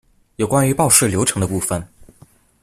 [0.37, 1.87] 有關於報稅流程的部分